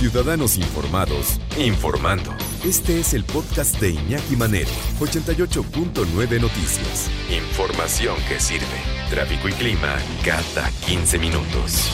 Ciudadanos 0.00 0.56
informados, 0.56 1.38
informando. 1.58 2.30
Este 2.64 3.00
es 3.00 3.12
el 3.12 3.22
podcast 3.22 3.78
de 3.82 3.90
Iñaki 3.90 4.34
Manero, 4.34 4.70
88.9 4.98 6.40
Noticias. 6.40 7.10
Información 7.28 8.16
que 8.26 8.40
sirve. 8.40 8.64
Tráfico 9.10 9.50
y 9.50 9.52
clima 9.52 9.98
cada 10.24 10.70
15 10.86 11.18
minutos. 11.18 11.90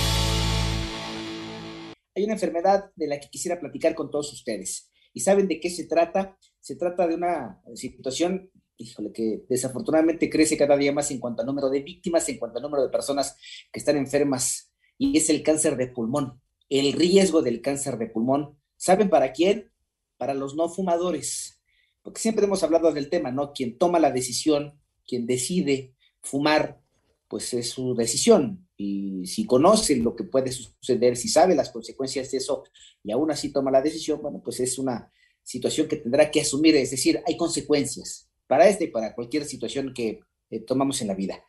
Hay 2.15 2.23
una 2.23 2.35
enfermedad 2.35 2.93
de 2.95 3.09
la 3.09 3.19
que 3.19 3.29
quisiera 3.29 3.59
platicar 3.59 3.97
con 3.97 4.09
todos 4.09 4.33
ustedes. 4.33 4.89
¿Y 5.13 5.19
saben 5.19 5.49
de 5.49 5.59
qué 5.59 5.69
se 5.69 5.89
trata? 5.89 6.39
Se 6.61 6.77
trata 6.77 7.09
de 7.09 7.17
una 7.17 7.61
situación 7.75 8.53
híjole, 8.77 9.11
que 9.13 9.43
desafortunadamente 9.49 10.31
crece 10.31 10.57
cada 10.57 10.77
día 10.77 10.93
más 10.93 11.11
en 11.11 11.19
cuanto 11.19 11.43
al 11.43 11.47
número 11.47 11.69
de 11.71 11.81
víctimas, 11.81 12.29
en 12.29 12.39
cuanto 12.39 12.59
al 12.59 12.63
número 12.63 12.85
de 12.85 12.91
personas 12.91 13.37
que 13.73 13.81
están 13.81 13.97
enfermas, 13.97 14.73
y 14.97 15.19
es 15.19 15.29
el 15.29 15.43
cáncer 15.43 15.77
de 15.77 15.89
pulmón. 15.89 16.41
El 16.69 16.93
riesgo 16.93 17.43
del 17.43 17.61
cáncer 17.61 17.99
de 17.99 18.07
pulmón, 18.07 18.59
¿saben 18.77 19.09
para 19.09 19.33
quién? 19.33 19.71
Para 20.17 20.35
los 20.35 20.55
no 20.55 20.69
fumadores. 20.69 21.61
Porque 22.03 22.21
siempre 22.21 22.47
hemos 22.47 22.63
hablado 22.63 22.93
del 22.93 23.09
tema, 23.09 23.31
¿no? 23.31 23.53
Quien 23.53 23.79
toma 23.79 23.99
la 23.99 24.11
decisión, 24.11 24.81
quien 25.07 25.27
decide 25.27 25.95
fumar, 26.21 26.81
pues 27.29 27.53
es 27.55 27.71
su 27.71 27.95
decisión. 27.95 28.69
Y 28.77 29.27
si 29.27 29.47
conoce 29.47 29.97
lo 29.97 30.15
que 30.15 30.25
puede 30.25 30.53
suceder, 30.53 31.17
si 31.17 31.29
sabe 31.29 31.55
las 31.55 31.71
consecuencias 31.71 32.31
de 32.31 32.39
eso 32.39 32.65
y 33.03 33.11
aún 33.11 33.31
así 33.31 33.53
toma 33.53 33.71
la 33.71 33.83
decisión, 33.83 34.21
bueno, 34.23 34.41
pues 34.43 34.61
es 34.61 34.79
una 34.79 35.11
situación 35.43 35.89
que 35.89 35.97
tendrá 35.97 36.31
que 36.31 36.41
asumir. 36.41 36.77
Es 36.77 36.91
decir, 36.91 37.23
hay 37.27 37.37
consecuencias 37.37 38.29
para 38.47 38.69
esta 38.69 38.85
y 38.85 38.89
para 38.89 39.15
cualquier 39.15 39.45
situación 39.45 39.93
que 39.95 40.21
eh, 40.51 40.61
tomamos 40.61 41.01
en 41.01 41.09
la 41.09 41.15
vida. 41.15 41.43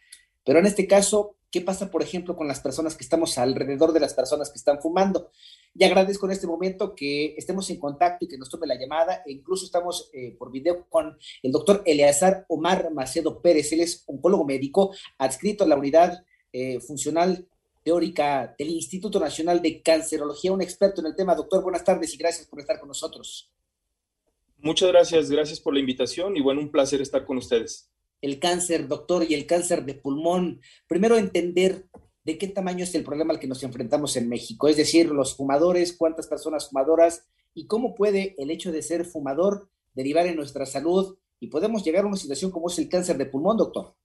Pero 0.43 0.59
en 0.59 0.65
este 0.65 0.87
caso, 0.87 1.36
¿qué 1.51 1.61
pasa, 1.61 1.89
por 1.89 2.01
ejemplo, 2.01 2.35
con 2.35 2.47
las 2.47 2.59
personas 2.59 2.95
que 2.95 3.03
estamos 3.03 3.37
alrededor 3.37 3.93
de 3.93 3.99
las 3.99 4.13
personas 4.13 4.49
que 4.49 4.57
están 4.57 4.81
fumando? 4.81 5.31
Y 5.73 5.83
agradezco 5.83 6.25
en 6.25 6.31
este 6.31 6.47
momento 6.47 6.95
que 6.95 7.35
estemos 7.37 7.69
en 7.69 7.79
contacto 7.79 8.25
y 8.25 8.27
que 8.27 8.37
nos 8.37 8.49
tome 8.49 8.67
la 8.67 8.79
llamada. 8.79 9.23
E 9.25 9.31
incluso 9.31 9.65
estamos 9.65 10.09
eh, 10.13 10.35
por 10.37 10.51
video 10.51 10.87
con 10.89 11.17
el 11.43 11.51
doctor 11.51 11.83
Eleazar 11.85 12.45
Omar 12.47 12.91
Macedo 12.91 13.41
Pérez. 13.41 13.71
Él 13.73 13.81
es 13.81 14.03
oncólogo 14.07 14.45
médico 14.45 14.93
adscrito 15.17 15.63
a 15.63 15.67
la 15.67 15.75
unidad 15.75 16.23
eh, 16.51 16.79
funcional 16.79 17.47
teórica 17.83 18.53
del 18.57 18.69
Instituto 18.69 19.19
Nacional 19.19 19.61
de 19.61 19.81
Cancerología, 19.81 20.51
un 20.51 20.61
experto 20.61 20.99
en 21.01 21.07
el 21.07 21.15
tema. 21.15 21.35
Doctor, 21.35 21.63
buenas 21.63 21.83
tardes 21.83 22.13
y 22.13 22.17
gracias 22.17 22.47
por 22.47 22.59
estar 22.59 22.79
con 22.79 22.89
nosotros. 22.89 23.49
Muchas 24.57 24.89
gracias, 24.89 25.29
gracias 25.29 25.59
por 25.59 25.73
la 25.73 25.79
invitación 25.79 26.35
y 26.35 26.41
bueno, 26.41 26.59
un 26.59 26.71
placer 26.71 27.01
estar 27.01 27.23
con 27.25 27.37
ustedes. 27.37 27.89
El 28.21 28.39
cáncer, 28.39 28.87
doctor, 28.87 29.25
y 29.29 29.33
el 29.33 29.45
cáncer 29.45 29.85
de 29.85 29.93
pulmón. 29.93 30.61
Primero 30.87 31.17
entender 31.17 31.87
de 32.23 32.37
qué 32.37 32.47
tamaño 32.47 32.83
es 32.83 32.93
el 32.95 33.03
problema 33.03 33.33
al 33.33 33.39
que 33.39 33.47
nos 33.47 33.63
enfrentamos 33.63 34.17
en 34.17 34.27
México, 34.27 34.67
es 34.67 34.75
decir, 34.75 35.07
los 35.07 35.35
fumadores, 35.35 35.95
cuántas 35.95 36.27
personas 36.27 36.69
fumadoras 36.69 37.27
y 37.53 37.67
cómo 37.67 37.95
puede 37.95 38.35
el 38.37 38.51
hecho 38.51 38.71
de 38.71 38.81
ser 38.81 39.05
fumador 39.05 39.69
derivar 39.93 40.27
en 40.27 40.35
nuestra 40.35 40.65
salud 40.65 41.17
y 41.39 41.47
podemos 41.47 41.83
llegar 41.83 42.03
a 42.03 42.07
una 42.07 42.17
situación 42.17 42.51
como 42.51 42.67
es 42.67 42.77
el 42.79 42.89
cáncer 42.89 43.17
de 43.17 43.27
pulmón, 43.27 43.57
doctor. 43.57 43.95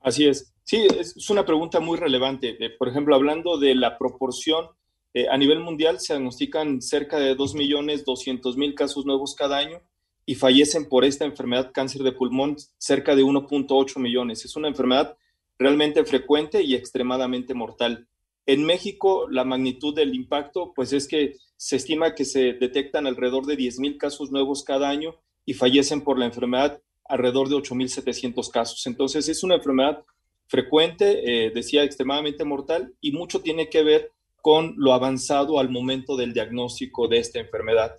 Así 0.00 0.26
es. 0.26 0.52
Sí, 0.64 0.86
es 0.98 1.30
una 1.30 1.46
pregunta 1.46 1.80
muy 1.80 1.98
relevante. 1.98 2.56
Eh, 2.64 2.70
por 2.78 2.88
ejemplo, 2.88 3.14
hablando 3.14 3.58
de 3.58 3.74
la 3.74 3.96
proporción 3.96 4.66
eh, 5.14 5.28
a 5.30 5.38
nivel 5.38 5.60
mundial 5.60 5.98
se 5.98 6.12
diagnostican 6.12 6.82
cerca 6.82 7.18
de 7.18 7.34
2.200.000 7.34 8.74
casos 8.74 9.06
nuevos 9.06 9.34
cada 9.34 9.56
año 9.56 9.80
y 10.26 10.34
fallecen 10.34 10.88
por 10.88 11.04
esta 11.04 11.24
enfermedad 11.24 11.70
cáncer 11.72 12.02
de 12.02 12.12
pulmón 12.12 12.56
cerca 12.78 13.14
de 13.14 13.22
1.8 13.22 13.98
millones. 14.00 14.44
Es 14.44 14.56
una 14.56 14.68
enfermedad 14.68 15.16
realmente 15.56 16.04
frecuente 16.04 16.62
y 16.62 16.74
extremadamente 16.74 17.54
mortal. 17.54 18.08
En 18.44 18.64
México, 18.64 19.28
la 19.30 19.44
magnitud 19.44 19.94
del 19.94 20.14
impacto, 20.14 20.72
pues 20.74 20.92
es 20.92 21.06
que 21.06 21.36
se 21.56 21.76
estima 21.76 22.14
que 22.14 22.24
se 22.24 22.52
detectan 22.52 23.06
alrededor 23.06 23.46
de 23.46 23.56
10.000 23.56 23.96
casos 23.96 24.30
nuevos 24.30 24.64
cada 24.64 24.88
año 24.88 25.16
y 25.44 25.54
fallecen 25.54 26.02
por 26.02 26.18
la 26.18 26.26
enfermedad 26.26 26.82
alrededor 27.08 27.48
de 27.48 27.56
8.700 27.56 28.50
casos. 28.50 28.86
Entonces, 28.86 29.28
es 29.28 29.42
una 29.44 29.54
enfermedad 29.54 30.04
frecuente, 30.48 31.46
eh, 31.46 31.50
decía, 31.50 31.84
extremadamente 31.84 32.44
mortal 32.44 32.94
y 33.00 33.12
mucho 33.12 33.40
tiene 33.40 33.68
que 33.70 33.82
ver 33.82 34.12
con 34.42 34.74
lo 34.76 34.92
avanzado 34.92 35.58
al 35.58 35.70
momento 35.70 36.16
del 36.16 36.32
diagnóstico 36.32 37.08
de 37.08 37.18
esta 37.18 37.40
enfermedad. 37.40 37.96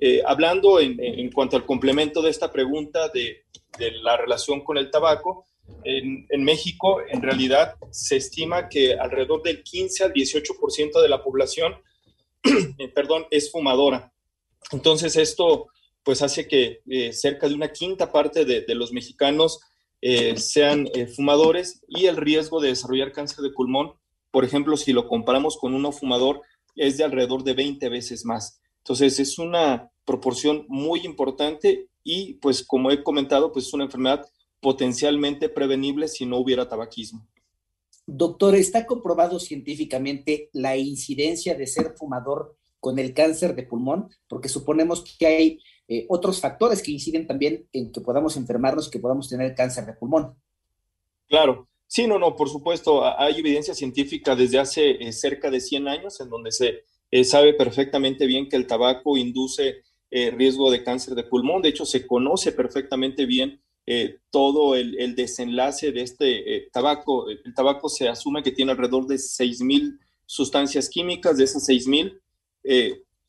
Eh, 0.00 0.22
hablando 0.24 0.80
en, 0.80 1.30
cuanto 1.32 1.56
al 1.56 1.66
complemento 1.66 2.22
de 2.22 2.30
esta 2.30 2.52
pregunta 2.52 3.08
de, 3.08 3.44
la 4.02 4.16
relación 4.16 4.62
con 4.62 4.78
el 4.78 4.90
tabaco, 4.90 5.46
en, 5.84 6.42
México 6.42 7.00
en 7.06 7.20
realidad 7.20 7.74
se 7.90 8.16
estima 8.16 8.68
que 8.68 8.94
alrededor 8.94 9.42
del 9.42 9.62
15 9.62 10.04
al 10.04 10.12
18% 10.12 11.02
de 11.02 11.08
la 11.08 11.22
población, 11.22 11.74
eh, 12.78 12.88
perdón, 12.88 13.26
es 13.30 13.50
fumadora. 13.50 14.12
Entonces 14.72 15.16
esto 15.16 15.68
pues 16.02 16.22
hace 16.22 16.48
que 16.48 16.80
eh, 16.88 17.12
cerca 17.12 17.48
de 17.48 17.54
una 17.54 17.70
quinta 17.70 18.10
parte 18.10 18.44
de, 18.44 18.74
los 18.74 18.92
mexicanos 18.92 19.60
sean 20.36 20.88
fumadores 21.16 21.82
y 21.88 22.06
el 22.06 22.16
riesgo 22.16 22.60
de 22.60 22.68
desarrollar 22.68 23.10
cáncer 23.10 23.40
de 23.40 23.50
pulmón 23.50 23.94
por 24.30 24.44
ejemplo, 24.44 24.76
si 24.76 24.92
lo 24.92 25.08
comparamos 25.08 25.56
con 25.56 25.74
uno 25.74 25.92
fumador, 25.92 26.42
es 26.76 26.96
de 26.98 27.04
alrededor 27.04 27.42
de 27.44 27.54
20 27.54 27.88
veces 27.88 28.24
más. 28.24 28.60
Entonces, 28.88 29.20
es 29.20 29.38
una 29.38 29.92
proporción 30.06 30.64
muy 30.66 31.00
importante 31.00 31.90
y, 32.02 32.36
pues, 32.40 32.64
como 32.66 32.90
he 32.90 33.02
comentado, 33.02 33.52
pues 33.52 33.66
es 33.66 33.74
una 33.74 33.84
enfermedad 33.84 34.26
potencialmente 34.60 35.50
prevenible 35.50 36.08
si 36.08 36.24
no 36.24 36.38
hubiera 36.38 36.70
tabaquismo. 36.70 37.28
Doctor, 38.06 38.54
¿está 38.54 38.86
comprobado 38.86 39.40
científicamente 39.40 40.48
la 40.54 40.78
incidencia 40.78 41.54
de 41.54 41.66
ser 41.66 41.96
fumador 41.98 42.56
con 42.80 42.98
el 42.98 43.12
cáncer 43.12 43.54
de 43.54 43.64
pulmón? 43.64 44.08
Porque 44.26 44.48
suponemos 44.48 45.04
que 45.18 45.26
hay 45.26 45.60
eh, 45.86 46.06
otros 46.08 46.40
factores 46.40 46.82
que 46.82 46.92
inciden 46.92 47.26
también 47.26 47.68
en 47.74 47.92
que 47.92 48.00
podamos 48.00 48.38
enfermarnos, 48.38 48.88
que 48.88 49.00
podamos 49.00 49.28
tener 49.28 49.54
cáncer 49.54 49.84
de 49.84 49.92
pulmón. 49.92 50.34
Claro, 51.28 51.68
Sí, 51.90 52.06
no, 52.06 52.18
no, 52.18 52.36
por 52.36 52.50
supuesto, 52.50 53.02
hay 53.18 53.38
evidencia 53.38 53.74
científica 53.74 54.36
desde 54.36 54.58
hace 54.58 54.90
eh, 54.90 55.10
cerca 55.10 55.50
de 55.50 55.58
100 55.58 55.88
años 55.88 56.20
en 56.20 56.28
donde 56.28 56.52
se 56.52 56.84
eh, 57.10 57.24
sabe 57.24 57.54
perfectamente 57.54 58.26
bien 58.26 58.48
que 58.48 58.56
el 58.56 58.66
tabaco 58.66 59.16
induce 59.16 59.82
eh, 60.10 60.30
riesgo 60.30 60.70
de 60.70 60.82
cáncer 60.82 61.14
de 61.14 61.24
pulmón. 61.24 61.62
De 61.62 61.70
hecho, 61.70 61.84
se 61.84 62.06
conoce 62.06 62.52
perfectamente 62.52 63.26
bien 63.26 63.60
todo 64.28 64.76
el, 64.76 65.14
desenlace 65.16 65.92
de 65.92 66.02
este 66.02 66.68
tabaco. 66.74 67.30
El 67.30 67.54
tabaco 67.54 67.88
se 67.88 68.06
asume 68.06 68.42
que 68.42 68.52
tiene 68.52 68.72
alrededor 68.72 69.06
de 69.06 69.14
6.000 69.14 69.98
sustancias 70.26 70.90
químicas. 70.90 71.38
De 71.38 71.44
esas 71.44 71.66
6.000, 71.66 72.20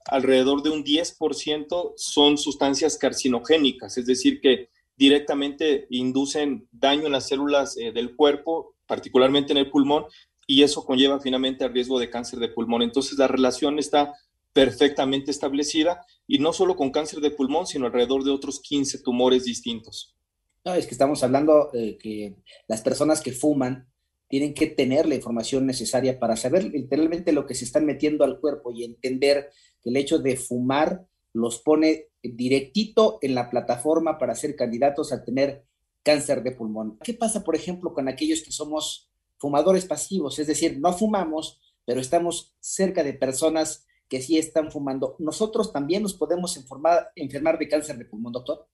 alrededor 0.08 0.62
de 0.62 0.70
un 0.72 0.84
10% 0.84 1.94
son 1.96 2.38
sustancias 2.38 2.98
carcinogénicas, 2.98 3.98
es 3.98 4.06
decir, 4.06 4.42
que 4.42 4.70
directamente 5.00 5.88
inducen 5.90 6.68
daño 6.72 7.06
en 7.06 7.14
las 7.14 7.28
células 7.30 7.78
eh, 7.78 7.94
del 7.94 8.18
cuerpo, 8.18 8.76
particularmente 8.86 9.54
en 9.54 9.58
el 9.58 9.72
pulmón, 9.72 10.06
y 10.50 10.64
eso 10.64 10.84
conlleva 10.84 11.20
finalmente 11.20 11.64
al 11.64 11.72
riesgo 11.72 12.00
de 12.00 12.10
cáncer 12.10 12.40
de 12.40 12.48
pulmón. 12.48 12.82
Entonces 12.82 13.20
la 13.20 13.28
relación 13.28 13.78
está 13.78 14.16
perfectamente 14.52 15.30
establecida 15.30 16.04
y 16.26 16.40
no 16.40 16.54
solo 16.54 16.76
con 16.76 16.90
cáncer 16.90 17.20
de 17.20 17.30
pulmón, 17.30 17.68
sino 17.68 17.86
alrededor 17.86 18.24
de 18.24 18.32
otros 18.32 18.60
15 18.60 19.04
tumores 19.04 19.44
distintos. 19.44 20.18
Es 20.66 20.88
que 20.88 20.96
estamos 20.96 21.24
hablando 21.24 21.70
de 21.72 22.00
que 22.00 22.36
las 22.68 22.82
personas 22.82 23.22
que 23.22 23.32
fuman 23.32 23.90
tienen 24.28 24.56
que 24.56 24.66
tener 24.66 25.08
la 25.08 25.14
información 25.14 25.68
necesaria 25.68 26.20
para 26.20 26.36
saber 26.36 26.64
literalmente 26.64 27.32
lo 27.32 27.46
que 27.46 27.54
se 27.54 27.66
están 27.66 27.86
metiendo 27.86 28.24
al 28.24 28.40
cuerpo 28.40 28.72
y 28.72 28.84
entender 28.84 29.52
que 29.84 29.92
el 29.92 29.98
hecho 29.98 30.18
de 30.18 30.36
fumar 30.36 31.06
los 31.32 31.60
pone 31.60 32.08
directito 32.24 33.20
en 33.22 33.36
la 33.36 33.52
plataforma 33.52 34.18
para 34.18 34.34
ser 34.34 34.56
candidatos 34.56 35.14
a 35.14 35.24
tener 35.24 35.64
cáncer 36.02 36.42
de 36.42 36.54
pulmón. 36.54 36.98
¿Qué 37.04 37.14
pasa, 37.14 37.44
por 37.44 37.56
ejemplo, 37.56 37.94
con 37.94 38.08
aquellos 38.08 38.42
que 38.42 38.52
somos 38.52 39.09
fumadores 39.40 39.86
pasivos? 39.86 40.38
Es 40.38 40.48
decir, 40.48 40.80
no 40.80 40.94
fumamos, 40.94 41.60
pero 41.86 42.00
estamos 42.00 42.56
cerca 42.60 43.04
de 43.04 43.14
personas 43.14 43.88
que 44.08 44.22
sí 44.22 44.38
están 44.38 44.72
fumando. 44.72 45.16
¿Nosotros 45.20 45.74
también 45.74 46.04
nos 46.04 46.14
podemos 46.14 46.58
enfermar 47.16 47.58
de 47.58 47.68
cáncer 47.68 47.98
de 47.98 48.06
pulmón, 48.06 48.34
doctor? 48.34 48.68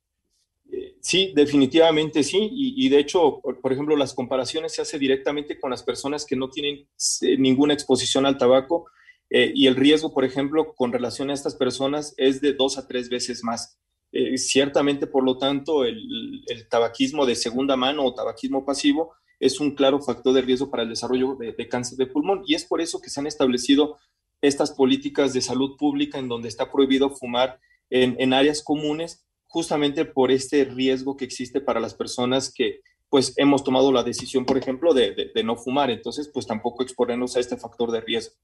Sí, 1.05 1.33
definitivamente 1.35 2.23
sí. 2.23 2.49
Y, 2.51 2.89
de 2.89 2.97
hecho, 2.97 3.39
por, 3.61 3.71
ejemplo, 3.71 3.95
las 3.95 4.15
comparaciones 4.15 4.73
se 4.73 4.81
hacen 4.81 4.99
directamente 4.99 5.59
con 5.59 5.69
las 5.69 5.83
personas 5.83 6.25
que 6.25 6.35
no 6.35 6.49
tienen 6.49 6.87
eh, 7.21 7.37
ninguna 7.37 7.75
exposición 7.75 8.25
al 8.25 8.39
tabaco 8.39 8.87
eh, 9.29 9.51
y 9.53 9.67
el 9.67 9.75
riesgo, 9.75 10.13
por 10.13 10.25
ejemplo, 10.25 10.73
con 10.73 10.91
relación 10.91 11.29
a 11.29 11.33
estas 11.33 11.55
personas 11.55 12.15
es 12.17 12.41
de 12.41 12.53
dos 12.53 12.79
a 12.79 12.87
tres 12.87 13.09
veces 13.09 13.43
más. 13.43 13.79
Eh, 14.11 14.37
ciertamente, 14.39 15.05
por 15.05 15.23
lo 15.23 15.37
tanto, 15.37 15.83
el, 15.83 16.43
tabaquismo 16.69 17.27
de 17.27 17.35
segunda 17.35 17.75
mano 17.75 18.03
o 18.03 18.15
tabaquismo 18.15 18.65
pasivo 18.65 19.13
es 19.39 19.59
un 19.59 19.75
claro 19.75 20.01
factor 20.01 20.33
de 20.33 20.41
riesgo 20.41 20.69
para 20.69 20.83
el 20.83 20.89
desarrollo 20.89 21.35
de, 21.35 21.53
de 21.53 21.67
cáncer 21.67 21.97
de 21.97 22.07
pulmón 22.07 22.43
y 22.45 22.55
es 22.55 22.65
por 22.65 22.81
eso 22.81 23.01
que 23.01 23.09
se 23.09 23.19
han 23.19 23.27
establecido 23.27 23.97
estas 24.41 24.71
políticas 24.71 25.33
de 25.33 25.41
salud 25.41 25.77
pública 25.77 26.19
en 26.19 26.27
donde 26.27 26.49
está 26.49 26.71
prohibido 26.71 27.09
fumar 27.09 27.59
en, 27.89 28.15
en 28.19 28.33
áreas 28.33 28.61
comunes 28.61 29.25
justamente 29.47 30.05
por 30.05 30.31
este 30.31 30.65
riesgo 30.65 31.15
que 31.15 31.25
existe 31.25 31.61
para 31.61 31.79
las 31.79 31.93
personas 31.93 32.53
que 32.53 32.81
pues 33.09 33.33
hemos 33.37 33.63
tomado 33.63 33.91
la 33.93 34.03
decisión, 34.03 34.45
por 34.45 34.57
ejemplo, 34.57 34.93
de, 34.93 35.31
no 35.43 35.55
fumar. 35.55 35.89
Entonces, 35.89 36.29
pues 36.33 36.45
tampoco 36.45 36.83
exponernos 36.83 37.35
a 37.35 37.39
este 37.39 37.55
factor 37.55 37.91
de 37.91 38.01
riesgo. 38.01 38.35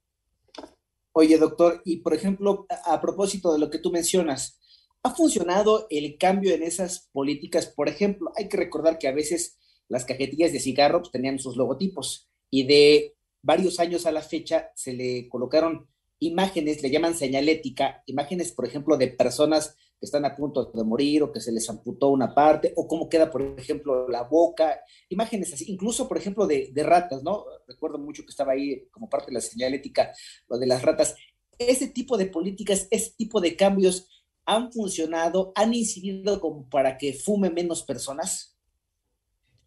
Oye, 1.13 1.37
doctor, 1.37 1.81
y 1.83 1.97
por 1.97 2.13
ejemplo, 2.13 2.65
a, 2.85 3.01
propósito 3.01 3.51
de 3.51 3.59
lo 3.59 3.69
que 3.69 3.79
tú 3.79 3.91
mencionas, 3.91 4.61
¿ha 5.03 5.13
funcionado 5.13 5.87
el 5.89 6.17
cambio 6.17 6.53
en 6.53 6.63
esas 6.63 7.09
políticas? 7.11 7.67
Por 7.67 7.89
ejemplo, 7.89 8.31
hay 8.37 8.47
que 8.47 8.55
recordar 8.55 8.97
que 8.97 9.09
a 9.09 9.13
veces 9.13 9.57
las 9.91 10.05
cajetillas 10.05 10.53
de 10.53 10.59
cigarros 10.59 11.01
pues, 11.01 11.11
tenían 11.11 11.37
sus 11.37 11.57
logotipos 11.57 12.29
y 12.49 12.63
de 12.63 13.15
varios 13.41 13.79
años 13.79 14.05
a 14.05 14.11
la 14.11 14.21
fecha 14.21 14.71
se 14.73 14.93
le 14.93 15.27
colocaron 15.27 15.87
imágenes, 16.19 16.81
le 16.81 16.91
llaman 16.91 17.15
señalética, 17.15 18.03
imágenes, 18.05 18.51
por 18.51 18.65
ejemplo, 18.65 18.95
de 18.95 19.07
personas 19.07 19.75
que 19.99 20.05
están 20.05 20.23
a 20.23 20.35
punto 20.35 20.65
de 20.65 20.83
morir 20.83 21.23
o 21.23 21.31
que 21.31 21.41
se 21.41 21.51
les 21.51 21.67
amputó 21.69 22.09
una 22.09 22.33
parte, 22.33 22.73
o 22.75 22.87
cómo 22.87 23.09
queda, 23.09 23.29
por 23.29 23.41
ejemplo, 23.57 24.07
la 24.07 24.23
boca, 24.23 24.79
imágenes 25.09 25.53
así, 25.53 25.65
incluso, 25.67 26.07
por 26.07 26.17
ejemplo, 26.17 26.47
de, 26.47 26.71
ratas, 26.83 27.21
¿no? 27.23 27.45
Recuerdo 27.67 27.97
mucho 27.97 28.23
que 28.23 28.29
estaba 28.29 28.53
ahí 28.53 28.87
como 28.91 29.09
parte 29.09 29.27
de 29.27 29.33
la 29.33 29.41
señalética, 29.41 30.13
lo 30.47 30.57
de 30.57 30.67
las 30.67 30.81
ratas. 30.83 31.15
Ese 31.57 31.87
tipo 31.87 32.17
de 32.17 32.27
políticas, 32.27 32.87
ese 32.91 33.11
tipo 33.17 33.41
de 33.41 33.55
cambios 33.55 34.07
han 34.45 34.71
funcionado, 34.71 35.51
han 35.55 35.73
incidido 35.73 36.39
como 36.39 36.69
para 36.69 36.97
que 36.97 37.13
fume 37.13 37.49
menos 37.49 37.83
personas. 37.83 38.57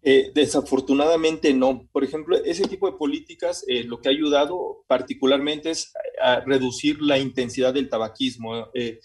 Eh, 0.06 0.32
desafortunadamente 0.34 1.54
no. 1.54 1.88
Por 1.90 2.04
ejemplo, 2.04 2.36
ese 2.44 2.68
tipo 2.68 2.90
de 2.90 2.98
políticas 2.98 3.64
eh, 3.66 3.84
lo 3.84 4.02
que 4.02 4.08
ha 4.08 4.12
ayudado 4.12 4.84
particularmente 4.86 5.70
es 5.70 5.94
a 6.22 6.40
reducir 6.40 7.00
la 7.00 7.18
intensidad 7.18 7.72
del 7.72 7.88
tabaquismo. 7.88 8.68
Eh, 8.74 9.00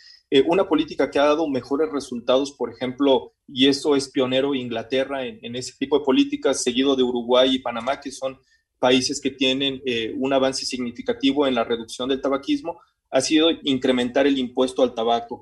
una 0.45 0.67
política 0.67 1.09
que 1.09 1.17
ha 1.17 1.23
dado 1.23 1.47
mejores 1.47 1.89
resultados, 1.89 2.51
por 2.51 2.69
ejemplo, 2.71 3.33
y 3.47 3.67
eso 3.67 3.95
es 3.95 4.11
pionero 4.11 4.53
Inglaterra 4.53 5.25
en, 5.25 5.55
ese 5.55 5.73
tipo 5.79 5.97
de 5.97 6.05
políticas, 6.05 6.61
seguido 6.61 6.97
de 6.97 7.03
Uruguay 7.03 7.55
y 7.55 7.59
Panamá, 7.59 7.99
que 8.01 8.11
son 8.11 8.37
países 8.77 9.19
que 9.21 9.31
tienen 9.31 9.81
un 10.17 10.31
avance 10.31 10.65
significativo 10.65 11.47
en 11.47 11.55
la 11.55 11.63
reducción 11.63 12.09
del 12.09 12.21
tabaquismo, 12.21 12.79
ha 13.09 13.21
sido 13.21 13.49
incrementar 13.63 14.27
el 14.27 14.37
impuesto 14.37 14.83
al 14.83 14.93
tabaco. 14.93 15.41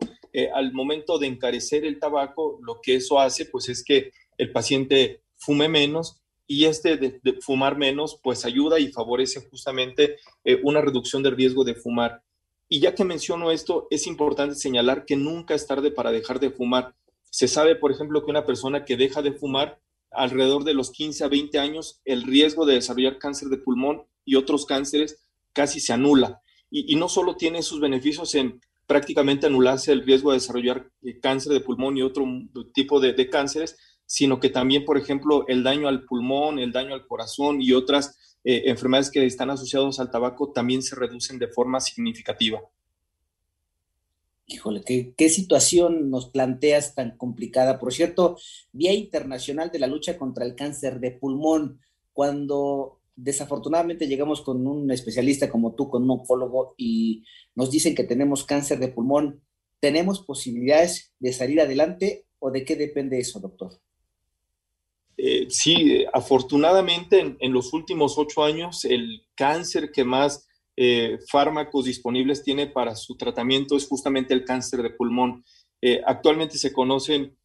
Al 0.53 0.71
momento 0.71 1.19
de 1.19 1.27
encarecer 1.27 1.83
el 1.83 1.99
tabaco, 1.99 2.57
lo 2.63 2.79
que 2.81 2.95
eso 2.95 3.19
hace, 3.19 3.45
pues 3.45 3.67
es 3.67 3.83
que 3.83 4.11
el 4.37 4.53
paciente 4.53 5.21
fume 5.37 5.69
menos 5.69 6.21
y 6.45 6.65
este 6.65 6.97
de, 6.97 7.19
fumar 7.41 7.77
menos, 7.77 8.19
pues 8.23 8.45
ayuda 8.45 8.79
y 8.79 8.91
favorece 8.91 9.47
justamente 9.49 10.17
una 10.63 10.79
reducción 10.79 11.21
del 11.21 11.35
riesgo 11.35 11.65
de 11.65 11.75
fumar. 11.75 12.23
Y 12.69 12.79
ya 12.79 12.95
que 12.95 13.05
menciono 13.05 13.51
esto, 13.51 13.87
es 13.89 14.07
importante 14.07 14.55
señalar 14.55 15.05
que 15.05 15.15
nunca 15.15 15.53
es 15.55 15.67
tarde 15.67 15.91
para 15.91 16.11
dejar 16.11 16.39
de 16.39 16.51
fumar. 16.51 16.95
Se 17.29 17.47
sabe, 17.47 17.75
por 17.75 17.91
ejemplo, 17.91 18.23
que 18.23 18.31
una 18.31 18.45
persona 18.45 18.83
que 18.83 18.97
deja 18.97 19.21
de 19.21 19.31
fumar 19.31 19.79
alrededor 20.11 20.63
de 20.63 20.73
los 20.73 20.91
15 20.91 21.23
a 21.23 21.27
20 21.27 21.59
años, 21.59 22.01
el 22.03 22.23
riesgo 22.23 22.65
de 22.65 22.75
desarrollar 22.75 23.19
cáncer 23.19 23.49
de 23.49 23.57
pulmón 23.57 24.03
y 24.25 24.35
otros 24.35 24.65
cánceres 24.65 25.19
casi 25.53 25.79
se 25.79 25.93
anula. 25.93 26.41
Y, 26.69 26.95
no 26.95 27.07
solo 27.07 27.37
tiene 27.37 27.63
sus 27.63 27.79
beneficios 27.79 28.35
en 28.35 28.61
prácticamente 28.85 29.47
anularse 29.47 29.93
el 29.93 30.05
riesgo 30.05 30.31
de 30.31 30.37
desarrollar 30.37 30.89
eh, 31.03 31.19
cáncer 31.19 31.53
de 31.53 31.61
pulmón 31.61 31.97
y 31.97 32.01
otro 32.01 32.25
tipo 32.73 32.99
de 32.99 33.29
cánceres, 33.29 33.77
sino 34.07 34.39
que 34.39 34.49
también, 34.49 34.85
por 34.85 34.97
ejemplo, 34.97 35.45
el 35.47 35.63
daño 35.63 35.87
al 35.87 36.05
pulmón, 36.05 36.57
el 36.57 36.71
daño 36.71 36.95
al 36.95 37.05
corazón 37.05 37.61
y 37.61 37.73
otras 37.73 38.17
eh, 38.43 38.63
enfermedades 38.65 39.11
que 39.11 39.23
están 39.25 39.51
asociadas 39.51 39.99
al 39.99 40.09
tabaco 40.09 40.51
también 40.51 40.81
se 40.81 40.95
reducen 40.95 41.37
de 41.37 41.49
forma 41.49 41.79
significativa. 41.79 42.61
Híjole, 44.47 44.81
¿qué, 44.83 45.13
qué, 45.15 45.29
situación 45.29 46.09
nos 46.09 46.29
planteas 46.29 46.95
tan 46.95 47.17
complicada. 47.17 47.79
Por 47.79 47.93
cierto, 47.93 48.37
Día 48.71 48.93
Internacional 48.93 49.69
de 49.71 49.79
la 49.79 49.87
Lucha 49.87 50.17
contra 50.17 50.45
el 50.45 50.55
Cáncer 50.55 51.01
de 51.01 51.11
Pulmón, 51.11 51.81
cuando 52.13 53.01
desafortunadamente 53.17 54.07
llegamos 54.07 54.41
con 54.41 54.65
un 54.65 54.89
especialista 54.91 55.49
como 55.49 55.73
tú, 55.73 55.89
con 55.89 56.03
un 56.03 56.11
oncólogo, 56.11 56.75
y 56.77 57.25
nos 57.55 57.71
dicen 57.71 57.95
que 57.95 58.03
tenemos 58.03 58.45
cáncer 58.45 58.79
de 58.79 58.87
pulmón, 58.87 59.41
¿tenemos 59.81 60.21
posibilidades 60.21 61.13
de 61.19 61.33
salir 61.33 61.59
adelante 61.59 62.27
o 62.39 62.51
de 62.51 62.63
qué 62.63 62.75
depende 62.75 63.19
eso, 63.19 63.39
doctor? 63.39 63.81
Eh, 65.17 65.47
sí, 65.49 66.05
afortunadamente 66.13 67.37
en, 67.39 67.53
los 67.53 67.73
últimos 67.73 68.19
ocho 68.19 68.43
años 68.43 68.85
el 68.85 69.23
cáncer 69.35 69.91
que 69.91 70.03
más 70.03 70.47
eh, 70.75 71.17
fármacos 71.27 71.85
disponibles 71.85 72.43
tiene 72.43 72.67
para 72.67 72.95
su 72.95 73.17
tratamiento 73.17 73.75
es 73.75 73.87
justamente 73.87 74.35
el 74.35 74.45
cáncer 74.45 74.83
de 74.83 74.91
pulmón. 74.91 75.43
Eh, 75.81 76.01
actualmente 76.05 76.57
se 76.57 76.71
conocen 76.73 77.35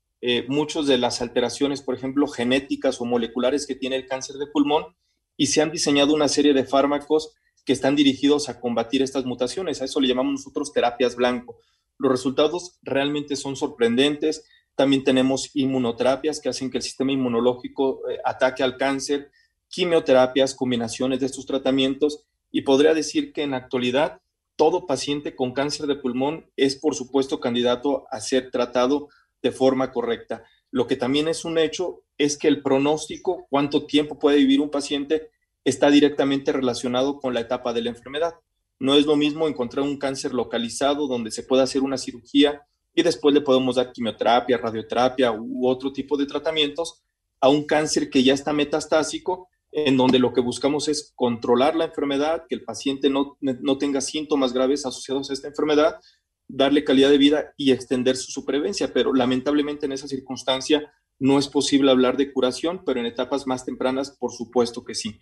muchas 0.47 0.87
de 0.87 0.99
las 0.99 1.21
alteraciones, 1.21 1.83
por 1.83 1.97
ejemplo, 1.97 2.29
genéticas 2.29 3.01
o 3.01 3.05
moleculares 3.05 3.67
que 3.67 3.75
tiene 3.75 3.97
el 3.97 4.07
cáncer 4.07 4.37
de 4.37 4.47
pulmón 4.47 4.95
y 5.37 5.47
se 5.47 5.61
han 5.61 5.73
diseñado 5.73 6.15
una 6.15 6.29
serie 6.29 6.55
de 6.55 6.63
fármacos 6.65 7.35
que 7.65 7.73
están 7.73 7.97
dirigidos 7.97 8.49
a 8.49 8.61
combatir 8.61 9.03
estas 9.03 9.25
mutaciones. 9.25 9.83
A 9.83 9.85
eso 9.85 10.01
le 10.01 10.07
llamamos 10.07 10.35
nosotros 10.35 10.73
terapias 10.73 11.17
blanco. 11.17 11.59
Los 11.99 12.13
resultados 12.13 12.79
realmente 12.83 13.35
son 13.35 13.57
sorprendentes 13.57 14.45
también 14.75 15.05
tenemos 15.05 15.51
inmunoterapias 15.55 16.41
que 16.41 16.49
hacen 16.49 16.71
que 16.71 16.79
el 16.79 16.83
sistema 16.83 17.13
inmunológico 17.13 18.09
eh, 18.09 18.19
ataque 18.25 18.63
al 18.63 18.77
cáncer, 18.77 19.31
quimioterapias, 19.69 20.55
combinaciones 20.55 21.21
de 21.21 21.27
estos 21.27 21.47
tratamientos. 21.47 22.25
Y 22.51 22.63
podría 22.63 22.95
decir 22.95 23.33
que 23.33 23.43
en 23.43 23.53
la 23.53 23.59
actualidad 23.59 24.21
todo 24.57 24.87
paciente 24.87 25.35
con 25.35 25.53
cáncer 25.53 25.87
de 25.87 25.97
pulmón 25.97 26.51
es, 26.57 26.77
por 26.77 26.95
supuesto, 26.95 27.41
candidato 27.41 28.05
a 28.11 28.21
ser 28.21 28.51
tratado 28.51 29.09
de 29.43 29.51
forma 29.51 29.91
correcta. 29.91 30.45
Lo 30.71 30.87
que 30.87 30.97
también 30.97 31.29
es 31.29 31.45
un 31.45 31.59
hecho 31.59 32.05
es 32.17 32.39
que 32.39 32.49
el 32.49 32.63
pronóstico, 32.63 33.47
cuánto 33.51 33.87
tiempo 33.87 34.19
puede 34.19 34.39
vivir 34.39 34.61
un 34.61 34.71
paciente, 34.71 35.31
está 35.65 35.91
directamente 35.91 36.53
relacionado 36.53 37.19
con 37.19 37.35
la 37.35 37.41
etapa 37.41 37.73
de 37.73 37.83
la 37.83 37.91
enfermedad. 37.91 38.35
No 38.79 38.95
es 38.95 39.07
lo 39.07 39.17
mismo 39.17 39.49
encontrar 39.49 39.85
un 39.85 39.99
cáncer 39.99 40.35
localizado 40.35 41.07
donde 41.07 41.31
se 41.31 41.43
pueda 41.43 41.62
hacer 41.62 41.83
una 41.83 41.99
cirugía 41.99 42.67
y 42.94 43.02
después 43.02 43.34
le 43.34 43.40
podemos 43.40 43.76
dar 43.76 43.92
quimioterapia, 43.92 44.58
radioterapia 44.58 45.32
u 45.32 45.66
otro 45.66 45.92
tipo 45.92 46.16
de 46.16 46.26
tratamientos 46.26 47.02
a 47.40 47.49
un 47.49 47.64
cáncer 47.64 48.11
que 48.11 48.22
ya 48.22 48.34
está 48.34 48.52
metastásico, 48.52 49.49
en 49.72 49.96
donde 49.96 50.18
lo 50.18 50.32
que 50.32 50.40
buscamos 50.40 50.88
es 50.88 51.12
controlar 51.14 51.75
la 51.75 51.87
enfermedad, 51.87 52.44
que 52.49 52.54
el 52.54 52.64
paciente 52.64 53.08
no, 53.08 53.38
no 53.40 53.78
tenga 53.78 54.00
síntomas 54.00 54.52
graves 54.52 54.84
asociados 54.84 55.30
a 55.30 55.32
esta 55.32 55.49
enfermedad, 55.49 55.99
darle 56.46 56.84
calidad 56.84 57.08
de 57.08 57.18
vida 57.18 57.54
y 57.56 57.72
extender 57.72 58.16
su 58.16 58.30
supervivencia. 58.30 58.92
Pero 58.92 59.14
lamentablemente 59.14 59.87
en 59.87 59.92
esa 59.92 60.06
circunstancia 60.06 60.92
no 61.18 61.38
es 61.38 61.49
posible 61.49 61.90
hablar 61.90 62.16
de 62.16 62.32
curación, 62.32 62.82
pero 62.84 63.00
en 63.00 63.06
etapas 63.06 63.46
más 63.46 63.64
tempranas, 63.64 64.11
por 64.11 64.32
supuesto 64.32 64.84
que 64.84 64.94
sí. 64.94 65.18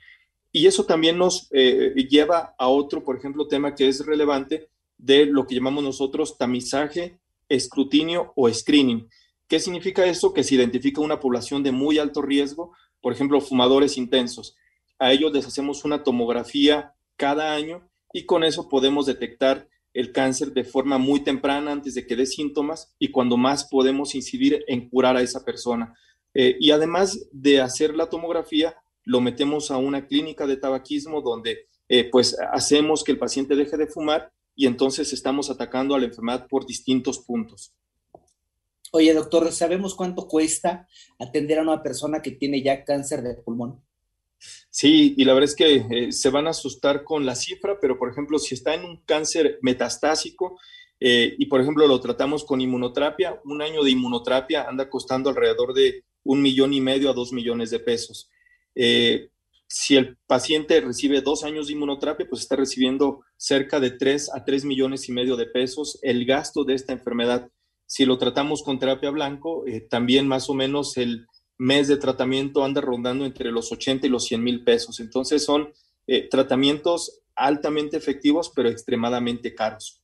Y 0.52 0.66
eso 0.66 0.84
también 0.84 1.16
nos 1.16 1.48
eh, 1.52 1.94
lleva 2.08 2.54
a 2.58 2.68
otro, 2.68 3.04
por 3.04 3.16
ejemplo, 3.16 3.46
tema 3.46 3.74
que 3.74 3.86
es 3.86 4.04
relevante 4.04 4.68
de 4.98 5.26
lo 5.26 5.46
que 5.46 5.54
llamamos 5.54 5.84
nosotros 5.84 6.36
tamizaje 6.36 7.20
escrutinio 7.50 8.32
o 8.36 8.48
screening. 8.50 9.06
¿Qué 9.46 9.60
significa 9.60 10.06
eso? 10.06 10.32
Que 10.32 10.44
se 10.44 10.54
identifica 10.54 11.02
una 11.02 11.20
población 11.20 11.62
de 11.62 11.72
muy 11.72 11.98
alto 11.98 12.22
riesgo, 12.22 12.72
por 13.02 13.12
ejemplo, 13.12 13.40
fumadores 13.42 13.98
intensos. 13.98 14.56
A 14.98 15.12
ellos 15.12 15.32
les 15.32 15.46
hacemos 15.46 15.84
una 15.84 16.02
tomografía 16.02 16.94
cada 17.16 17.52
año 17.52 17.90
y 18.12 18.24
con 18.24 18.44
eso 18.44 18.68
podemos 18.68 19.06
detectar 19.06 19.68
el 19.92 20.12
cáncer 20.12 20.52
de 20.52 20.64
forma 20.64 20.98
muy 20.98 21.20
temprana 21.20 21.72
antes 21.72 21.94
de 21.94 22.06
que 22.06 22.16
dé 22.16 22.26
síntomas 22.26 22.94
y 22.98 23.10
cuando 23.10 23.36
más 23.36 23.64
podemos 23.64 24.14
incidir 24.14 24.64
en 24.68 24.88
curar 24.88 25.16
a 25.16 25.22
esa 25.22 25.44
persona. 25.44 25.94
Eh, 26.32 26.56
y 26.60 26.70
además 26.70 27.28
de 27.32 27.60
hacer 27.60 27.96
la 27.96 28.08
tomografía, 28.08 28.76
lo 29.04 29.20
metemos 29.20 29.70
a 29.70 29.78
una 29.78 30.06
clínica 30.06 30.46
de 30.46 30.56
tabaquismo 30.56 31.22
donde 31.22 31.66
eh, 31.88 32.08
pues 32.08 32.36
hacemos 32.52 33.02
que 33.02 33.12
el 33.12 33.18
paciente 33.18 33.56
deje 33.56 33.76
de 33.76 33.88
fumar 33.88 34.32
y 34.54 34.66
entonces 34.66 35.12
estamos 35.12 35.50
atacando 35.50 35.94
a 35.94 35.98
la 35.98 36.06
enfermedad 36.06 36.46
por 36.48 36.66
distintos 36.66 37.18
puntos. 37.18 37.74
Oye, 38.92 39.14
doctor, 39.14 39.50
¿sabemos 39.52 39.94
cuánto 39.94 40.26
cuesta 40.26 40.88
atender 41.18 41.58
a 41.58 41.62
una 41.62 41.82
persona 41.82 42.20
que 42.22 42.32
tiene 42.32 42.62
ya 42.62 42.84
cáncer 42.84 43.22
de 43.22 43.34
pulmón? 43.34 43.84
Sí, 44.70 45.14
y 45.16 45.24
la 45.24 45.34
verdad 45.34 45.50
es 45.50 45.56
que 45.56 45.74
eh, 45.90 46.12
se 46.12 46.30
van 46.30 46.46
a 46.46 46.50
asustar 46.50 47.04
con 47.04 47.24
la 47.24 47.34
cifra, 47.34 47.78
pero 47.80 47.98
por 47.98 48.10
ejemplo, 48.10 48.38
si 48.38 48.54
está 48.54 48.74
en 48.74 48.84
un 48.84 49.02
cáncer 49.04 49.58
metastásico, 49.62 50.58
Eh, 51.02 51.34
y 51.38 51.46
por 51.46 51.62
ejemplo, 51.62 51.86
lo 51.86 51.98
tratamos 51.98 52.44
con 52.44 52.60
inmunoterapia. 52.60 53.40
Un 53.44 53.62
año 53.62 53.82
de 53.82 53.90
inmunoterapia 53.90 54.68
anda 54.68 54.90
costando 54.90 55.30
alrededor 55.30 55.72
de 55.72 56.04
un 56.24 56.42
millón 56.42 56.74
y 56.74 56.82
medio 56.82 57.08
a 57.08 57.14
dos 57.14 57.32
millones 57.32 57.70
de 57.70 57.80
pesos. 57.80 58.28
Eh, 58.74 59.29
si 59.72 59.94
el 59.94 60.16
paciente 60.26 60.80
recibe 60.80 61.20
dos 61.20 61.44
años 61.44 61.68
de 61.68 61.74
inmunoterapia, 61.74 62.26
pues 62.28 62.42
está 62.42 62.56
recibiendo 62.56 63.20
cerca 63.36 63.78
de 63.78 63.92
tres 63.92 64.28
a 64.34 64.44
tres 64.44 64.64
millones 64.64 65.08
y 65.08 65.12
medio 65.12 65.36
de 65.36 65.46
pesos 65.46 66.00
el 66.02 66.26
gasto 66.26 66.64
de 66.64 66.74
esta 66.74 66.92
enfermedad. 66.92 67.48
Si 67.86 68.04
lo 68.04 68.18
tratamos 68.18 68.64
con 68.64 68.80
terapia 68.80 69.10
blanco, 69.10 69.64
eh, 69.68 69.80
también 69.80 70.26
más 70.26 70.50
o 70.50 70.54
menos 70.54 70.96
el 70.96 71.24
mes 71.56 71.86
de 71.86 71.98
tratamiento 71.98 72.64
anda 72.64 72.80
rondando 72.80 73.24
entre 73.24 73.52
los 73.52 73.70
80 73.70 74.08
y 74.08 74.10
los 74.10 74.24
100 74.24 74.42
mil 74.42 74.64
pesos. 74.64 74.98
Entonces 74.98 75.44
son 75.44 75.72
eh, 76.08 76.28
tratamientos 76.28 77.22
altamente 77.36 77.96
efectivos, 77.96 78.50
pero 78.52 78.68
extremadamente 78.68 79.54
caros. 79.54 80.02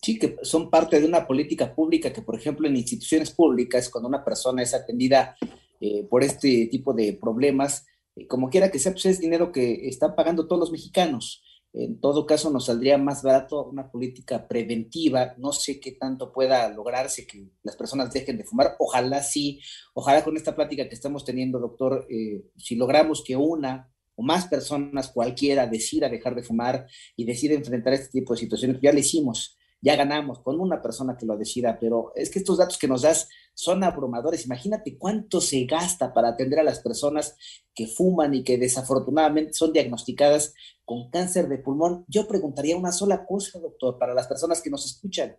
Sí, 0.00 0.20
que 0.20 0.36
son 0.42 0.70
parte 0.70 1.00
de 1.00 1.06
una 1.06 1.26
política 1.26 1.74
pública 1.74 2.12
que, 2.12 2.22
por 2.22 2.36
ejemplo, 2.36 2.68
en 2.68 2.76
instituciones 2.76 3.32
públicas, 3.32 3.88
cuando 3.88 4.08
una 4.08 4.24
persona 4.24 4.62
es 4.62 4.72
atendida 4.72 5.36
eh, 5.80 6.06
por 6.08 6.22
este 6.22 6.68
tipo 6.70 6.92
de 6.94 7.18
problemas, 7.20 7.86
como 8.28 8.50
quiera 8.50 8.70
que 8.70 8.78
sea, 8.78 8.92
pues 8.92 9.06
es 9.06 9.20
dinero 9.20 9.52
que 9.52 9.88
están 9.88 10.14
pagando 10.14 10.46
todos 10.46 10.60
los 10.60 10.72
mexicanos. 10.72 11.42
En 11.72 12.00
todo 12.00 12.26
caso, 12.26 12.50
nos 12.50 12.66
saldría 12.66 12.98
más 12.98 13.22
barato 13.22 13.64
una 13.64 13.90
política 13.90 14.48
preventiva. 14.48 15.34
No 15.38 15.52
sé 15.52 15.78
qué 15.78 15.92
tanto 15.92 16.32
pueda 16.32 16.68
lograrse 16.68 17.26
que 17.26 17.48
las 17.62 17.76
personas 17.76 18.12
dejen 18.12 18.38
de 18.38 18.44
fumar. 18.44 18.74
Ojalá 18.78 19.22
sí, 19.22 19.60
ojalá 19.94 20.24
con 20.24 20.36
esta 20.36 20.56
plática 20.56 20.88
que 20.88 20.94
estamos 20.94 21.24
teniendo, 21.24 21.60
doctor, 21.60 22.06
eh, 22.10 22.42
si 22.56 22.74
logramos 22.74 23.22
que 23.22 23.36
una 23.36 23.88
o 24.16 24.22
más 24.22 24.48
personas, 24.48 25.08
cualquiera, 25.08 25.66
decida 25.66 26.08
dejar 26.08 26.34
de 26.34 26.42
fumar 26.42 26.86
y 27.16 27.24
decida 27.24 27.54
enfrentar 27.54 27.92
este 27.94 28.18
tipo 28.18 28.34
de 28.34 28.40
situaciones, 28.40 28.80
ya 28.82 28.92
lo 28.92 28.98
hicimos 28.98 29.56
ya 29.82 29.96
ganamos 29.96 30.40
con 30.40 30.60
una 30.60 30.82
persona 30.82 31.16
que 31.16 31.26
lo 31.26 31.36
decida, 31.36 31.78
pero 31.80 32.12
es 32.14 32.30
que 32.30 32.38
estos 32.38 32.58
datos 32.58 32.78
que 32.78 32.88
nos 32.88 33.02
das 33.02 33.28
son 33.54 33.82
abrumadores. 33.82 34.44
Imagínate 34.44 34.98
cuánto 34.98 35.40
se 35.40 35.64
gasta 35.64 36.12
para 36.12 36.28
atender 36.28 36.58
a 36.58 36.64
las 36.64 36.80
personas 36.80 37.36
que 37.74 37.86
fuman 37.86 38.34
y 38.34 38.44
que 38.44 38.58
desafortunadamente 38.58 39.54
son 39.54 39.72
diagnosticadas 39.72 40.54
con 40.84 41.10
cáncer 41.10 41.48
de 41.48 41.58
pulmón. 41.58 42.04
Yo 42.08 42.28
preguntaría 42.28 42.76
una 42.76 42.92
sola 42.92 43.24
cosa, 43.24 43.58
doctor, 43.58 43.98
para 43.98 44.14
las 44.14 44.26
personas 44.26 44.60
que 44.60 44.70
nos 44.70 44.84
escuchan. 44.84 45.36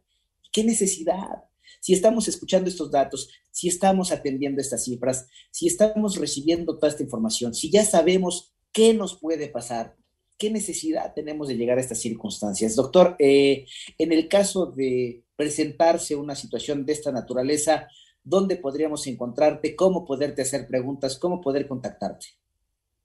¿Qué 0.52 0.64
necesidad? 0.64 1.46
Si 1.80 1.94
estamos 1.94 2.28
escuchando 2.28 2.70
estos 2.70 2.92
datos, 2.92 3.30
si 3.52 3.68
estamos 3.68 4.12
atendiendo 4.12 4.62
estas 4.62 4.84
cifras, 4.84 5.28
si 5.52 5.68
estamos 5.68 6.18
recibiendo 6.18 6.78
toda 6.78 6.90
esta 6.90 7.04
información, 7.04 7.54
si 7.54 7.72
ya 7.72 7.86
sabemos 7.86 8.54
qué 8.72 8.94
nos 8.94 9.18
puede 9.20 9.48
pasar, 9.48 9.96
¿qué 10.42 10.50
necesidad 10.50 11.14
tenemos 11.14 11.50
de 11.50 11.56
llegar 11.56 11.78
a 11.78 11.82
estas 11.82 12.00
circunstancias? 12.00 12.76
Doctor, 12.76 13.16
eh, 13.20 13.68
en 14.00 14.12
el 14.12 14.28
caso 14.28 14.66
de 14.66 15.22
presentarse 15.36 16.16
una 16.16 16.34
situación 16.34 16.84
de 16.84 16.94
esta 16.94 17.12
naturaleza, 17.12 17.88
¿dónde 18.24 18.56
podríamos 18.56 19.06
encontrarte? 19.06 19.76
¿Cómo 19.76 20.04
poderte 20.04 20.42
hacer 20.42 20.66
preguntas? 20.68 21.20
¿Cómo 21.20 21.42
poder 21.42 21.68
contactarte? 21.68 22.26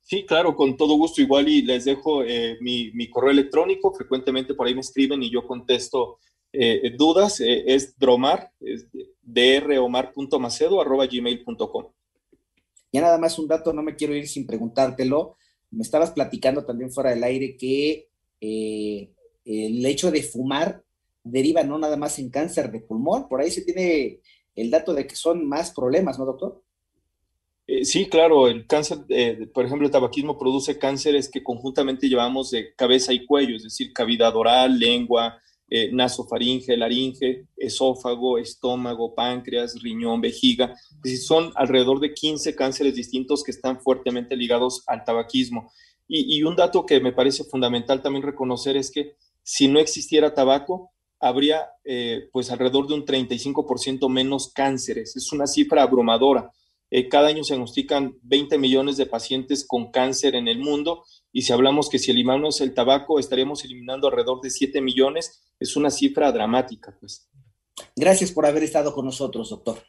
Sí, 0.01 0.25
claro, 0.25 0.57
con 0.57 0.79
todo 0.79 0.97
gusto. 0.97 1.21
Igual 1.21 1.51
y 1.51 1.61
les 1.61 1.85
dejo 1.85 2.25
eh, 2.25 2.57
mi, 2.63 3.11
correo 3.11 3.33
electrónico. 3.33 3.93
Frecuentemente 3.93 4.55
por 4.55 4.67
ahí 4.67 4.75
me 4.75 4.81
escriben 4.81 5.23
y 5.23 5.31
yo 5.31 5.47
contesto 5.47 6.19
eh, 6.55 6.91
dudas. 6.97 7.41
es 7.41 7.99
dromar, 7.99 8.51
es 8.61 8.87
dromar.macedo 9.21 10.81
arroba 10.81 11.07
gmail.com. 11.07 11.85
Ya 12.93 13.03
nada 13.03 13.19
más 13.19 13.39
un 13.39 13.47
dato, 13.47 13.75
no 13.75 13.83
me 13.83 13.95
quiero 13.95 14.15
ir 14.15 14.27
sin 14.27 14.47
preguntártelo 14.47 15.37
me 15.77 15.83
estabas 15.83 16.11
platicando 16.11 16.65
también 16.65 16.91
fuera 16.91 17.11
del 17.11 17.23
aire 17.23 17.57
que 17.57 18.09
eh, 18.41 19.11
el 19.45 19.85
hecho 19.85 20.11
de 20.11 20.23
fumar 20.23 20.83
deriva 21.23 21.63
no 21.63 21.79
nada 21.79 21.97
más 21.97 22.19
en 22.19 22.31
cáncer 22.31 22.71
de 22.71 22.81
pulmón, 22.81 23.29
por 23.29 23.41
ahí 23.41 23.51
se 23.51 23.63
tiene 23.63 24.21
el 24.55 24.71
dato 24.71 24.95
de 24.95 25.07
que 25.07 25.15
son 25.15 25.47
más 25.47 25.73
problemas, 25.73 26.19
¿no, 26.19 26.25
doctor? 26.25 26.63
Eh, 27.67 27.85
sí, 27.85 28.07
claro, 28.07 28.49
el 28.49 28.67
cáncer, 28.67 29.01
eh, 29.11 29.49
por 29.53 29.67
ejemplo, 29.67 29.87
el 29.87 29.93
tabaquismo 29.93 30.39
produce 30.39 30.79
cánceres 30.79 31.29
que 31.29 31.43
conjuntamente 31.43 32.09
llevamos 32.09 32.53
de 32.53 32.75
cabeza 32.75 33.13
y 33.13 33.27
cuello, 33.27 33.57
es 33.57 33.65
decir, 33.65 33.93
cavidad 33.93 34.35
oral, 34.35 34.79
lengua, 34.79 35.43
eh, 35.69 35.91
nasofaringe, 35.93 36.77
laringe, 36.77 37.49
esófago, 37.57 38.39
estómago, 38.39 39.15
páncreas, 39.15 39.81
riñón, 39.83 40.21
vejiga. 40.21 40.75
son 41.21 41.51
alrededor 41.57 41.99
de 41.99 42.15
15 42.15 42.55
cánceres 42.55 42.95
distintos 42.95 43.43
que 43.43 43.51
están 43.51 43.81
fuertemente 43.81 44.37
ligados 44.37 44.85
al 44.87 45.05
tabaquismo. 45.05 45.73
Y, 46.09 46.41
un 46.45 46.55
dato 46.55 46.87
que 46.87 47.01
me 47.01 47.13
parece 47.13 47.43
fundamental 47.43 48.01
también 48.01 48.23
reconocer 48.23 48.77
es 48.77 48.93
que 48.93 49.17
si 49.43 49.67
no 49.67 49.81
existiera 49.81 50.35
tabaco, 50.35 50.93
habría 51.19 51.69
eh, 51.85 52.29
pues 52.33 52.51
alrededor 52.53 52.87
de 52.87 52.95
un 52.95 53.05
35% 53.05 54.09
menos 54.09 54.53
cánceres. 54.53 55.17
Es 55.17 55.33
una 55.33 55.49
cifra 55.49 55.83
abrumadora. 55.83 56.53
Eh, 56.91 57.09
cada 57.09 57.29
año 57.29 57.43
se 57.43 57.55
diagnostican 57.55 58.17
20 58.23 58.59
millones 58.59 58.97
de 58.97 59.07
pacientes 59.07 59.67
con 59.67 59.91
cáncer 59.91 60.37
en 60.37 60.47
el 60.47 60.59
mundo 60.61 61.03
y 61.37 61.43
si 61.43 61.53
hablamos 61.53 61.91
que 61.91 61.99
si 61.99 62.11
eliminamos 62.11 62.63
el 62.63 62.73
tabaco 62.73 63.19
estaríamos 63.19 63.63
eliminando 63.63 64.09
alrededor 64.09 64.41
de 64.41 64.49
7 64.49 64.81
millones, 64.81 65.43
es 65.61 65.77
una 65.77 65.91
cifra 65.91 66.33
dramática. 66.33 66.97
Pues. 66.99 67.29
Gracias 67.95 68.33
por 68.33 68.47
haber 68.47 68.63
estado 68.63 68.95
con 68.95 69.05
nosotros, 69.05 69.51
doctor. 69.51 69.83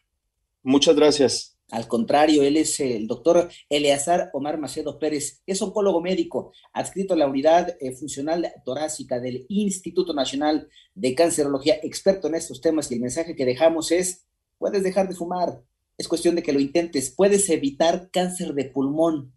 Muchas 0.62 0.98
gracias. 0.98 1.58
Al 1.72 1.88
contrario, 1.88 2.44
él 2.44 2.58
es 2.58 2.78
el 2.82 3.08
doctor 3.08 3.50
Eleazar 3.70 4.30
Omar 4.34 4.60
Macedo 4.60 5.00
Pérez, 5.00 5.42
es 5.46 5.62
oncólogo 5.62 6.02
médico, 6.02 6.52
adscrito 6.74 7.14
a 7.14 7.18
la 7.18 7.28
unidad 7.28 7.78
eh, 7.80 7.94
funcional 7.94 8.52
torácica 8.66 9.22
del 9.22 9.46
Instituto 9.48 10.14
Nacional 10.14 10.68
de 10.96 11.16
Cancerología, 11.16 11.80
experto 11.82 12.28
en 12.28 12.36
estos 12.36 12.60
temas 12.60 12.92
y 12.92 12.96
el 12.96 13.00
mensaje 13.00 13.38
que 13.38 13.46
dejamos 13.46 13.94
es, 13.94 14.26
puedes 14.58 14.84
dejar 14.84 15.08
de 15.08 15.16
fumar, 15.16 15.64
es 15.98 16.10
cuestión 16.10 16.36
de 16.36 16.44
que 16.44 16.52
lo 16.52 16.60
intentes. 16.60 17.10
Puedes 17.16 17.50
evitar 17.50 18.10
cáncer 18.12 18.54
de 18.54 18.66
pulmón, 18.66 19.32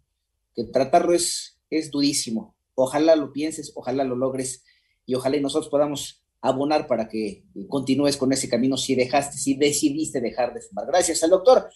que 0.53 0.65
tratarlo 0.65 1.13
es, 1.13 1.60
es 1.71 1.89
durísimo. 1.89 2.55
Ojalá 2.75 3.15
lo 3.15 3.31
pienses, 3.33 3.71
ojalá 3.75 4.03
lo 4.03 4.15
logres 4.15 4.63
y 5.05 5.15
ojalá 5.15 5.37
y 5.37 5.41
nosotros 5.41 5.69
podamos 5.69 6.23
abonar 6.41 6.87
para 6.87 7.07
que 7.07 7.43
continúes 7.67 8.17
con 8.17 8.31
ese 8.31 8.49
camino 8.49 8.77
si 8.77 8.95
dejaste, 8.95 9.37
si 9.37 9.55
decidiste 9.55 10.21
dejar 10.21 10.53
de 10.53 10.61
fumar. 10.61 10.85
Gracias 10.87 11.23
al 11.23 11.29
doctor 11.31 11.71